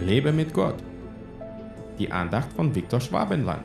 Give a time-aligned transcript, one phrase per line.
[0.00, 0.82] Lebe mit Gott.
[1.98, 3.64] Die Andacht von Viktor Schwabenland.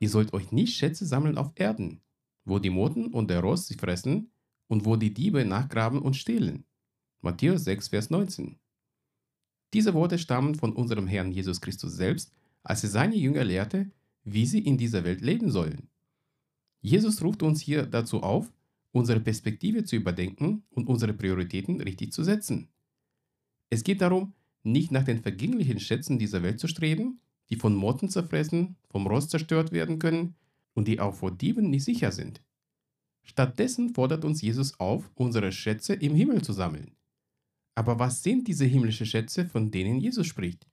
[0.00, 2.00] Ihr sollt euch nicht Schätze sammeln auf Erden,
[2.44, 4.32] wo die Motten und der Rost sie fressen
[4.66, 6.64] und wo die Diebe nachgraben und stehlen.
[7.20, 8.58] Matthäus 6, Vers 19.
[9.74, 13.90] Diese Worte stammen von unserem Herrn Jesus Christus selbst, als er seine Jünger lehrte,
[14.24, 15.90] wie sie in dieser Welt leben sollen.
[16.80, 18.52] Jesus ruft uns hier dazu auf,
[18.92, 22.68] unsere Perspektive zu überdenken und unsere Prioritäten richtig zu setzen.
[23.70, 27.20] Es geht darum, nicht nach den vergänglichen Schätzen dieser Welt zu streben,
[27.50, 30.34] die von Motten zerfressen, vom Rost zerstört werden können
[30.74, 32.42] und die auch vor Dieben nicht sicher sind.
[33.22, 36.92] Stattdessen fordert uns Jesus auf, unsere Schätze im Himmel zu sammeln.
[37.74, 40.66] Aber was sind diese himmlischen Schätze, von denen Jesus spricht?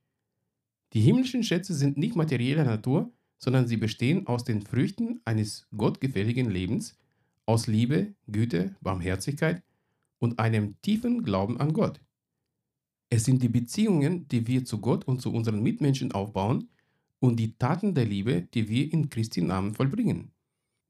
[0.94, 6.50] Die himmlischen Schätze sind nicht materieller Natur, sondern sie bestehen aus den Früchten eines gottgefälligen
[6.50, 6.98] Lebens,
[7.46, 9.62] aus Liebe, Güte, Barmherzigkeit
[10.20, 12.02] und einem tiefen Glauben an Gott.
[13.10, 16.70] Es sind die Beziehungen, die wir zu Gott und zu unseren Mitmenschen aufbauen
[17.20, 20.32] und die Taten der Liebe, die wir in Christi Namen vollbringen.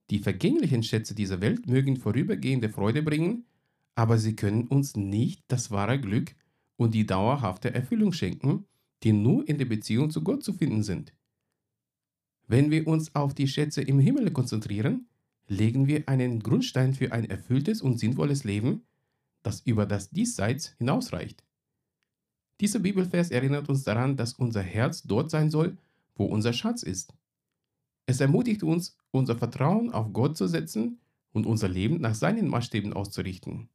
[0.09, 3.45] Die vergänglichen Schätze dieser Welt mögen vorübergehende Freude bringen,
[3.95, 6.35] aber sie können uns nicht das wahre Glück
[6.77, 8.65] und die dauerhafte Erfüllung schenken,
[9.03, 11.13] die nur in der Beziehung zu Gott zu finden sind.
[12.47, 15.07] Wenn wir uns auf die Schätze im Himmel konzentrieren,
[15.47, 18.83] legen wir einen Grundstein für ein erfülltes und sinnvolles Leben,
[19.43, 21.43] das über das Diesseits hinausreicht.
[22.61, 25.77] Dieser Bibelvers erinnert uns daran, dass unser Herz dort sein soll,
[26.15, 27.13] wo unser Schatz ist.
[28.05, 30.99] Es ermutigt uns, unser Vertrauen auf Gott zu setzen
[31.31, 33.69] und unser Leben nach seinen Maßstäben auszurichten.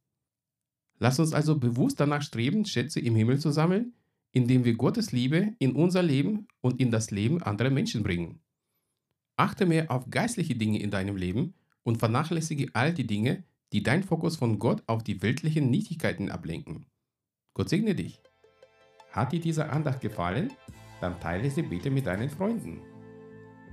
[0.97, 3.93] Lass uns also bewusst danach streben, Schätze im Himmel zu sammeln,
[4.31, 8.39] indem wir Gottes Liebe in unser Leben und in das Leben anderer Menschen bringen.
[9.41, 13.43] Achte mehr auf geistliche Dinge in deinem Leben und vernachlässige all die Dinge,
[13.73, 16.85] die dein Fokus von Gott auf die weltlichen Nichtigkeiten ablenken.
[17.55, 18.21] Gott segne dich.
[19.09, 20.51] Hat dir diese Andacht gefallen?
[20.99, 22.81] Dann teile sie bitte mit deinen Freunden.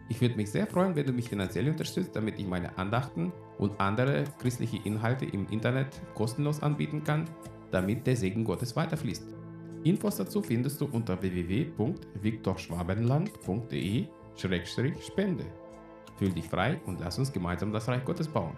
[0.08, 3.78] Ich würde mich sehr freuen, wenn du mich finanziell unterstützt, damit ich meine Andachten und
[3.78, 7.28] andere christliche Inhalte im Internet kostenlos anbieten kann,
[7.72, 9.26] damit der Segen Gottes weiterfließt.
[9.84, 14.06] Infos dazu findest du unter www.viktorschwabenland.de
[15.02, 15.44] Spende.
[16.16, 18.56] Fühl dich frei und lass uns gemeinsam das Reich Gottes bauen.